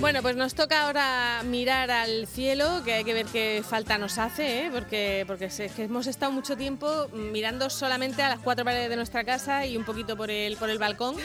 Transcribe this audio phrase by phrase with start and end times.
[0.00, 4.18] Bueno, pues nos toca ahora mirar al cielo, que hay que ver qué falta nos
[4.18, 4.70] hace, ¿eh?
[4.72, 9.24] porque, porque que hemos estado mucho tiempo mirando solamente a las cuatro paredes de nuestra
[9.24, 11.16] casa y un poquito por el, por el balcón,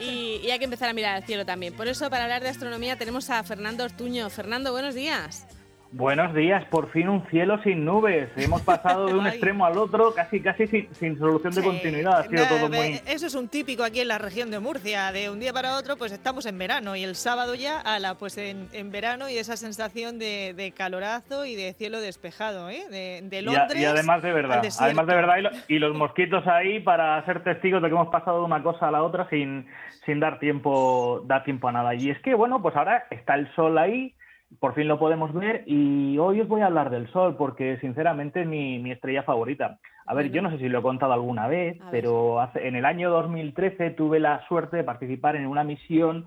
[0.00, 1.74] y, y hay que empezar a mirar al cielo también.
[1.74, 4.28] Por eso, para hablar de astronomía, tenemos a Fernando Ortuño.
[4.30, 5.46] Fernando, buenos días.
[5.94, 8.30] Buenos días, por fin un cielo sin nubes.
[8.36, 12.20] Hemos pasado de un extremo al otro casi casi sin, solución de continuidad.
[12.20, 12.98] Ha sido todo muy...
[13.06, 15.12] Eso es un típico aquí en la región de Murcia.
[15.12, 18.14] De un día para otro, pues estamos en verano y el sábado ya, a la,
[18.14, 22.86] pues en, verano y esa sensación de, calorazo y de cielo despejado, ¿eh?
[22.90, 23.82] De, Londres.
[23.82, 25.36] Y, además de verdad, además de verdad
[25.68, 28.90] y, los mosquitos ahí para ser testigos de que hemos pasado de una cosa a
[28.90, 29.66] la otra sin,
[30.06, 31.94] sin dar tiempo, dar tiempo a nada.
[31.94, 34.14] Y es que bueno, pues ahora está el sol ahí
[34.60, 38.42] por fin lo podemos ver y hoy os voy a hablar del Sol porque sinceramente
[38.42, 39.78] es mi, estrella favorita.
[40.06, 42.84] A ver, yo no sé si lo he contado alguna vez, pero hace, en el
[42.84, 46.26] año 2013 tuve la suerte de participar en una misión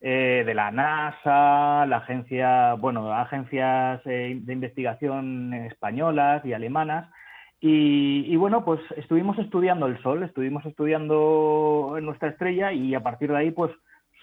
[0.00, 7.10] eh, de la NASA, la agencia, bueno, agencias eh, de investigación españolas y alemanas.
[7.60, 13.30] Y, y, bueno, pues estuvimos estudiando el Sol, estuvimos estudiando nuestra estrella y a partir
[13.30, 13.72] de ahí, pues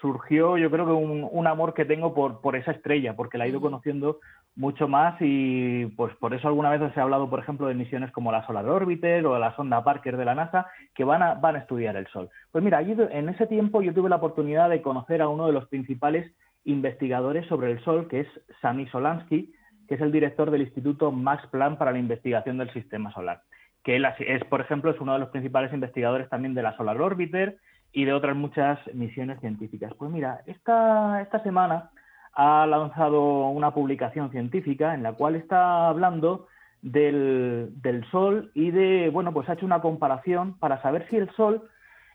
[0.00, 3.48] surgió yo creo que un, amor que tengo por, por esa estrella, porque la he
[3.48, 4.20] ido conociendo
[4.54, 8.10] mucho más y pues por eso alguna vez os he hablado, por ejemplo, de misiones
[8.10, 11.56] como la Solar Orbiter o la sonda Parker de la NASA que van a, van
[11.56, 12.30] a estudiar el Sol.
[12.50, 15.68] Pues mira, en ese tiempo yo tuve la oportunidad de conocer a uno de los
[15.68, 16.32] principales
[16.64, 18.28] investigadores sobre el Sol, que es
[18.60, 19.52] Sami Solansky,
[19.86, 23.42] que es el director del Instituto Max Planck para la investigación del Sistema Solar,
[23.84, 27.00] que él es, por ejemplo, es uno de los principales investigadores también de la Solar
[27.00, 27.58] Orbiter
[27.92, 29.92] y de otras muchas misiones científicas.
[29.98, 31.90] Pues mira, esta, esta semana
[32.32, 36.46] ha lanzado una publicación científica en la cual está hablando
[36.82, 41.30] del, del, Sol y de, bueno, pues ha hecho una comparación para saber si el
[41.30, 41.68] Sol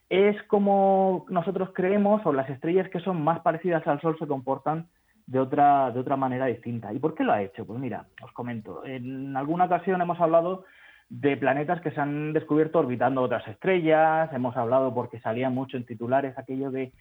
[0.09, 4.87] es como nosotros creemos o las estrellas que son más parecidas al Sol se comportan
[5.25, 6.93] de otra, de otra manera distinta.
[6.93, 7.65] ¿Y por qué lo ha hecho?
[7.65, 8.85] Pues mira, os comento.
[8.85, 10.65] En alguna ocasión hemos hablado
[11.11, 14.31] de planetas que se han descubierto orbitando otras estrellas.
[14.31, 16.93] Hemos hablado porque salía mucho en titulares aquello de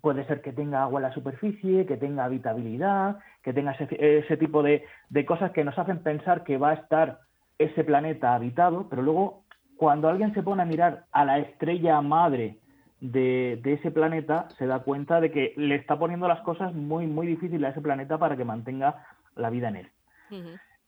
[0.00, 4.62] puede ser que tenga agua en la superficie, que tenga habitabilidad, que tenga ese, tipo
[4.62, 4.84] de,
[5.26, 7.18] cosas que nos hacen pensar que va a estar
[7.58, 9.42] ese planeta habitado, pero luego
[9.76, 12.58] cuando alguien se pone a mirar a la estrella madre
[13.00, 17.26] de, ese planeta, se da cuenta de que le está poniendo las cosas muy, muy
[17.26, 19.04] difíciles a ese planeta para que mantenga
[19.34, 19.90] la vida en él.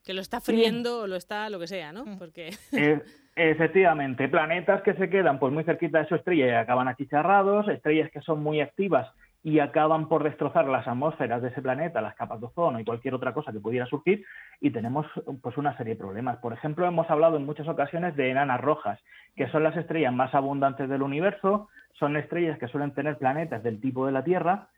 [0.05, 2.05] Que lo está friendo o lo está lo que sea, ¿no?
[2.19, 2.50] Porque...
[3.37, 8.11] efectivamente, planetas que se quedan pues muy cerquita de su estrella y acaban achicharrados, estrellas
[8.11, 9.09] que son muy activas
[9.43, 13.15] y acaban por destrozar las atmósferas de ese planeta, las capas de ozono y cualquier
[13.15, 14.25] otra cosa que pudiera surgir,
[14.61, 15.06] y tenemos
[15.43, 16.38] pues una serie de problemas.
[16.38, 19.00] Por ejemplo, hemos hablado en muchas ocasiones de enanas rojas,
[19.37, 21.69] que son las estrellas más abundantes del universo,
[21.99, 24.69] son estrellas que suelen tener planetas del tipo de la Tierra,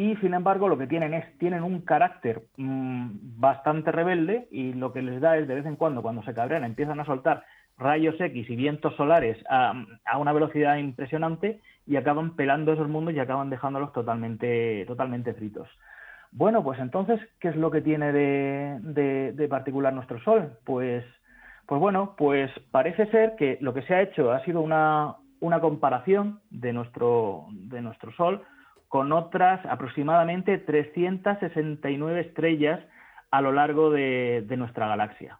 [0.00, 4.94] y sin embargo lo que tienen es, tienen un carácter mm, bastante rebelde y lo
[4.94, 7.44] que les da es de vez en cuando, cuando se cabrean, empiezan a soltar
[7.76, 9.74] rayos X y vientos solares a,
[10.18, 15.68] una velocidad impresionante y acaban pelando esos mundos y acaban dejándolos totalmente, totalmente fritos.
[16.32, 20.52] Bueno, pues entonces, ¿qué es lo que tiene de, de, particular nuestro Sol?
[20.64, 21.04] Pues,
[21.66, 25.60] pues bueno, pues parece ser que lo que se ha hecho ha sido una, una
[25.60, 28.42] comparación de nuestro, de nuestro Sol
[28.90, 32.80] con otras aproximadamente 369 estrellas
[33.30, 35.38] a lo largo de, nuestra galaxia.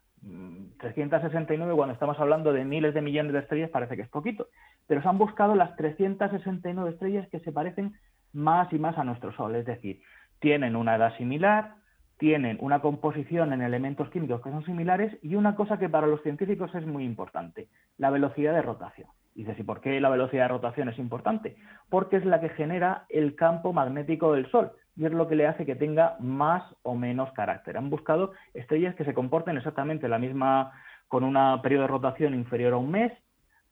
[0.79, 4.47] 369 mm, cuando estamos hablando de miles de millones de estrellas parece que es poquito,
[4.87, 7.97] pero se han buscado las 369 estrellas que se parecen
[8.33, 10.01] más y más a nuestro Sol, es decir,
[10.39, 11.75] tienen una edad similar,
[12.19, 16.23] tienen una composición en elementos químicos que son similares y una cosa que para los
[16.23, 17.67] científicos es muy importante,
[17.99, 19.09] la velocidad de rotación.
[19.35, 21.57] Dices, ¿y por qué la velocidad de rotación es importante?
[21.89, 25.47] Porque es la que genera el campo magnético del Sol y es lo que le
[25.47, 27.77] hace que tenga más o menos carácter.
[27.77, 30.73] Han buscado estrellas que se comporten exactamente la misma,
[31.09, 33.13] con un periodo de rotación inferior a un mes,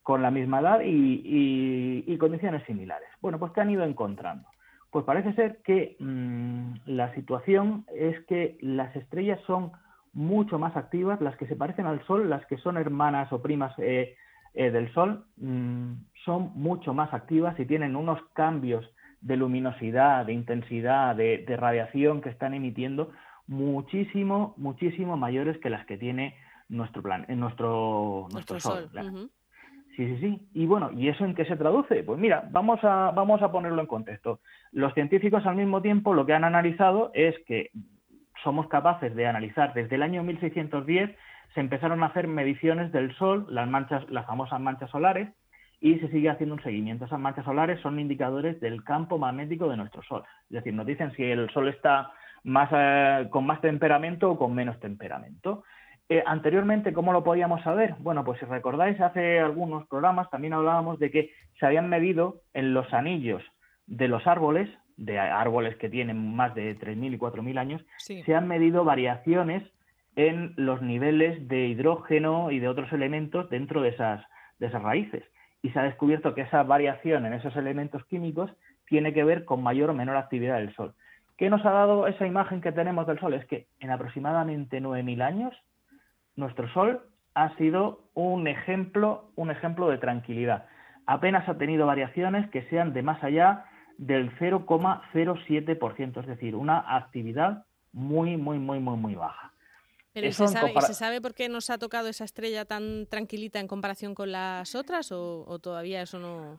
[0.02, 3.08] con la misma edad y, condiciones similares.
[3.20, 4.48] Bueno, pues ¿qué han ido encontrando?
[4.90, 9.72] Pues parece ser que mm, la situación es que las estrellas son
[10.14, 13.74] mucho más activas, las que se parecen al Sol, las que son hermanas o primas
[13.78, 14.16] eh,
[14.54, 15.92] eh, del Sol mm,
[16.24, 18.84] son mucho más activas y tienen unos cambios
[19.20, 23.10] de luminosidad, de intensidad, de, radiación que están emitiendo
[23.46, 26.36] muchísimo, muchísimo mayores que las que tiene
[26.68, 28.88] nuestro plan, en nuestro, nuestro, Sol.
[29.96, 30.48] Sí, sí, sí.
[30.54, 32.04] Y bueno, ¿y eso en qué se traduce?
[32.04, 34.38] Pues mira, vamos a, vamos a ponerlo en contexto.
[34.70, 37.72] Los científicos al mismo tiempo lo que han analizado es que
[38.44, 41.10] somos capaces de analizar desde el año 1610
[41.58, 45.28] se empezaron a hacer mediciones del Sol, las manchas, las famosas manchas solares,
[45.80, 47.06] y se sigue haciendo un seguimiento.
[47.06, 50.22] Esas manchas solares son indicadores del campo magnético de nuestro Sol.
[50.44, 52.12] Es decir, nos dicen si el Sol está
[52.44, 55.64] más, eh, con más temperamento o con menos temperamento.
[56.08, 57.96] Eh, anteriormente, ¿cómo lo podíamos saber?
[57.98, 62.72] Bueno, pues si recordáis, hace algunos programas también hablábamos de que se habían medido en
[62.72, 63.42] los anillos
[63.88, 68.46] de los árboles, de árboles que tienen más de 3.000 y 4.000 años, se han
[68.46, 69.64] medido variaciones
[70.18, 74.20] en los niveles de hidrógeno y de otros elementos dentro de esas,
[74.58, 75.22] de esas raíces.
[75.62, 78.50] Y se ha descubierto que esa variación en esos elementos químicos
[78.86, 80.92] tiene que ver con mayor o menor actividad del Sol.
[81.36, 83.32] ¿Qué nos ha dado esa imagen que tenemos del Sol?
[83.32, 85.54] Es que en aproximadamente 9.000 años
[86.34, 87.00] nuestro Sol
[87.34, 90.66] ha sido un ejemplo, un ejemplo de tranquilidad.
[91.06, 93.66] Apenas ha tenido variaciones que sean de más allá
[93.98, 99.52] del 0,07%, es decir, una actividad muy, muy, muy, muy, muy baja.
[100.12, 100.48] Pero se,
[100.94, 105.12] sabe, por qué nos ha tocado esa estrella tan tranquilita en comparación con las otras
[105.12, 106.56] o, todavía eso no...?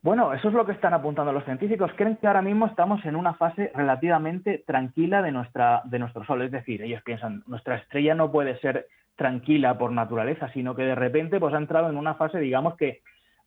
[0.00, 1.92] Bueno, eso es lo que están apuntando los científicos.
[1.96, 6.42] Creen que ahora mismo estamos en una fase relativamente tranquila de, nuestra, de nuestro Sol.
[6.42, 10.96] Es decir, ellos piensan, nuestra estrella no puede ser tranquila por naturaleza, sino que de
[10.96, 13.02] repente pues, ha entrado en una fase, digamos que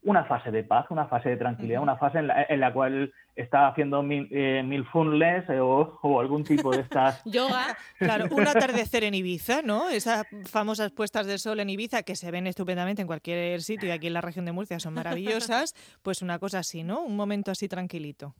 [0.05, 3.11] una fase de paz, una fase de tranquilidad, una fase en la, en la cual
[3.35, 7.23] está haciendo mil, eh, eh o, algún tipo de estas...
[7.25, 9.89] Yoga, claro, un atardecer en Ibiza, ¿no?
[9.89, 13.91] Esas famosas puestas de sol en Ibiza que se ven estupendamente en cualquier sitio y
[13.91, 15.73] aquí en la región de Murcia son maravillosas,
[16.03, 17.01] pues una cosa así, ¿no?
[17.01, 18.33] Un momento así tranquilito.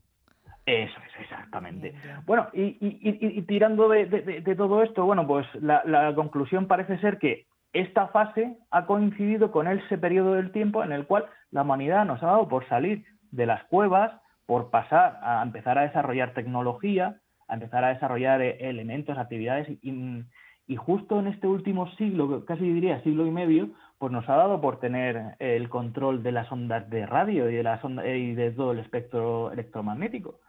[0.67, 1.93] Eso es, exactamente.
[2.25, 7.45] Bueno, y, tirando de, todo esto, bueno, pues la, la conclusión parece ser que
[7.75, 12.23] esta fase ha coincidido con ese periodo del tiempo en el cual la humanidad nos
[12.23, 14.13] ha dado por salir de las cuevas,
[14.45, 17.19] por pasar a empezar a desarrollar tecnología,
[17.49, 23.03] a empezar a desarrollar eh, elementos, actividades y, justo en este último siglo, casi diría
[23.03, 23.69] siglo y medio,
[23.99, 27.63] pues nos ha dado por tener el control de las ondas de radio y de,
[27.63, 30.39] las y de todo el espectro electromagnético.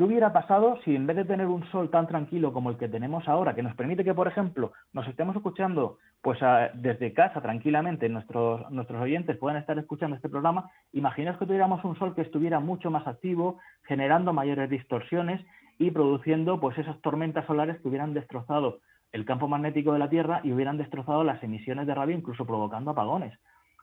[0.00, 2.88] ¿Qué hubiera pasado si en vez de tener un sol tan tranquilo como el que
[2.88, 6.38] tenemos ahora, que nos permite que, por ejemplo, nos estemos escuchando pues
[6.72, 11.98] desde casa tranquilamente, nuestros, nuestros oyentes puedan estar escuchando este programa, imaginaos que tuviéramos un
[11.98, 15.44] sol que estuviera mucho más activo, generando mayores distorsiones
[15.78, 18.78] y produciendo pues esas tormentas solares que hubieran destrozado
[19.12, 22.92] el campo magnético de la Tierra y hubieran destrozado las emisiones de radio, incluso provocando
[22.92, 23.38] apagones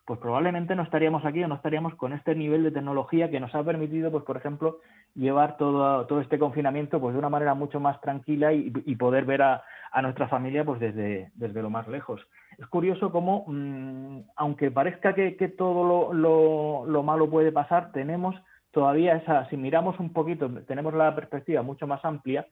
[0.07, 3.53] pues probablemente no estaríamos aquí o no estaríamos con este nivel de tecnología que nos
[3.53, 4.79] ha permitido, pues por ejemplo,
[5.15, 9.41] llevar todo, todo este confinamiento pues de una manera mucho más tranquila y, poder ver
[9.41, 9.63] a,
[10.01, 12.25] nuestra familia pues desde, desde lo más lejos.
[12.57, 18.33] Es curioso cómo, mm, aunque parezca que, todo lo, lo, malo puede pasar, tenemos
[18.71, 22.47] todavía esa, si miramos un poquito, tenemos la perspectiva mucho más amplia,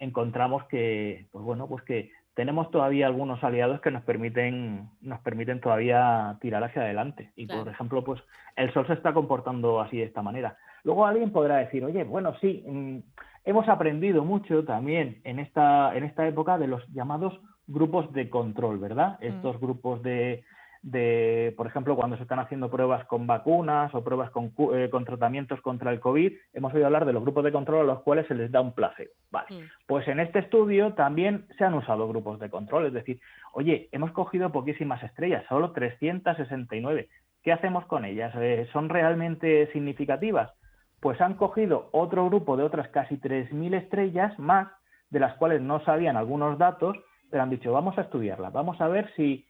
[0.00, 5.58] encontramos que, pues bueno, pues que tenemos todavía algunos aliados que nos permiten, nos permiten
[5.58, 7.32] todavía tirar hacia adelante.
[7.34, 8.20] Y por ejemplo, pues
[8.56, 10.58] el sol se está comportando así de esta manera.
[10.84, 12.98] Luego alguien podrá decir, oye, bueno, sí, mm,
[13.46, 18.80] hemos aprendido mucho también en esta, en esta época de los llamados grupos de control,
[18.80, 19.18] ¿verdad?
[19.18, 19.24] Mm.
[19.24, 20.44] Estos grupos de,
[20.86, 25.04] de, por ejemplo, cuando se están haciendo pruebas con vacunas o pruebas con, eh, con,
[25.04, 28.24] tratamientos contra el COVID, hemos oído hablar de los grupos de control a los cuales
[28.28, 29.10] se les da un placebo.
[29.32, 29.48] Vale.
[29.50, 29.68] Mm.
[29.88, 33.20] Pues en este estudio también se han usado grupos de control, es decir,
[33.52, 37.08] oye, hemos cogido poquísimas estrellas, solo 369.
[37.42, 38.32] ¿Qué hacemos con ellas?
[38.36, 40.52] Eh, ¿Son realmente significativas?
[41.00, 44.68] Pues han cogido otro grupo de otras casi 3.000 estrellas más,
[45.10, 46.96] de las cuales no sabían algunos datos,
[47.28, 49.45] pero han dicho, vamos a estudiarlas, vamos a ver si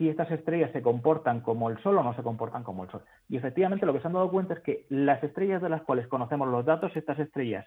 [0.00, 3.02] si estas estrellas se comportan como el Sol o no se comportan como el Sol.
[3.28, 6.06] Y efectivamente lo que se han dado cuenta es que las estrellas de las cuales
[6.06, 7.66] conocemos los datos, estas estrellas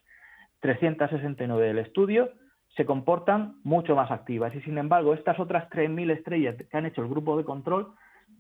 [0.62, 2.32] 369 del estudio,
[2.76, 4.56] se comportan mucho más activas.
[4.56, 7.94] Y sin embargo, estas otras 3.000 estrellas que han hecho el grupo de control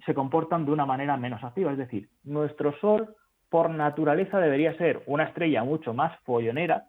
[0.07, 1.71] se comportan de una manera menos activa.
[1.71, 3.15] Es decir, nuestro Sol
[3.49, 6.85] por naturaleza debería ser una estrella mucho más follonera,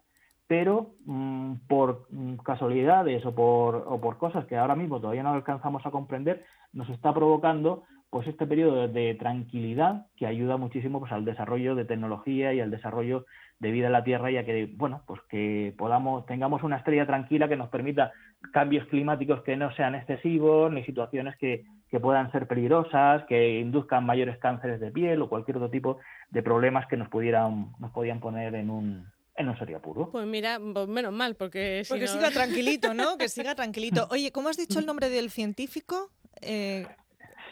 [0.47, 5.33] pero mm, por mm, casualidades o por, o por cosas que ahora mismo todavía no
[5.33, 11.11] alcanzamos a comprender, nos está provocando pues este periodo de tranquilidad que ayuda muchísimo pues
[11.11, 13.25] al desarrollo de tecnología y al desarrollo
[13.59, 17.05] de vida en la Tierra y a que bueno pues que podamos tengamos una estrella
[17.05, 18.13] tranquila que nos permita
[18.53, 24.05] cambios climáticos que no sean excesivos ni situaciones que, que puedan ser peligrosas que induzcan
[24.05, 25.97] mayores cánceres de piel o cualquier otro tipo
[26.29, 30.09] de problemas que nos pudieran nos podían poner en un en un sería puro.
[30.11, 33.17] Pues mira, pues menos mal, porque si Porque siga tranquilito, ¿no?
[33.17, 34.07] Que siga tranquilito.
[34.11, 36.09] Oye, ¿cómo has dicho el nombre del científico?
[36.41, 36.85] Eh...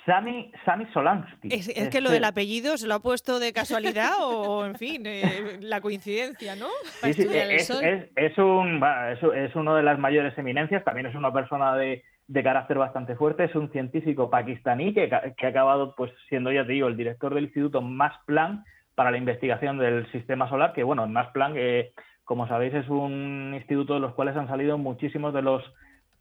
[0.05, 1.47] Sami, Sami Solansky.
[1.49, 5.03] Es, es que lo del apellido se lo ha puesto de casualidad o, en fin,
[5.05, 6.67] eh, la coincidencia, ¿no?
[7.03, 11.07] Sí, sí, es, es, es, un, bueno, es, es uno de las mayores eminencias, también
[11.07, 15.49] es una persona de, de carácter bastante fuerte, es un científico pakistaní que, que, ha
[15.49, 19.77] acabado pues siendo, ya te digo, el director del Instituto Max Planck para la investigación
[19.77, 24.13] del sistema solar, que bueno, Max Planck, eh, como sabéis, es un instituto de los
[24.13, 25.63] cuales han salido muchísimos de los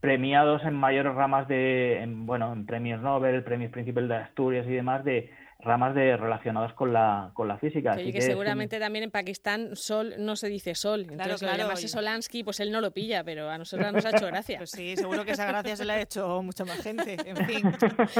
[0.01, 4.73] premiados en mayores ramas de, en, bueno, en premios Nobel, premios Príncipe de Asturias y
[4.73, 5.31] demás, de
[5.63, 7.93] ramas de relacionadas con la, con la física.
[7.93, 8.83] Así que, que, seguramente un...
[8.83, 11.05] también en Pakistán sol no se dice sol.
[11.07, 11.71] Claro, Entonces, claro.
[11.71, 14.59] lo Solansky, pues él no lo pilla, pero a nosotros nos ha hecho gracia.
[14.59, 17.17] Pues sí, seguro que esa gracia se la ha hecho mucha más gente.
[17.25, 17.67] En fin,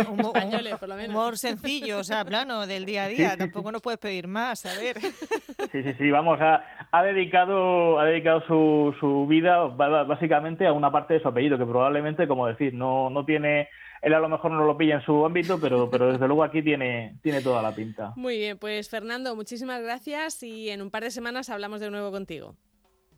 [0.09, 1.11] humor, Españoles, por lo menos.
[1.11, 3.31] humor sencillo, o sea, plano, del día a día.
[3.33, 3.73] Sí, Tampoco sí.
[3.73, 5.01] nos puedes pedir más, a ver.
[5.01, 10.93] Sí, sí, sí, vamos, ha, ha dedicado, ha dedicado su, su vida básicamente a una
[10.93, 13.69] parte de su apellido, que probablemente, como decir, no, no tiene
[14.03, 16.61] él a lo mejor no lo pilla en su ámbito, pero, pero desde luego aquí
[16.61, 18.13] tiene, tiene toda la pinta.
[18.17, 22.11] Muy bien, pues Fernando, muchísimas gracias y en un par de semanas hablamos de nuevo
[22.11, 22.57] contigo.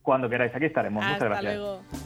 [0.02, 1.02] Cuando queráis, aquí estaremos.
[1.02, 1.54] Hasta Muchas gracias.
[1.56, 2.04] luego.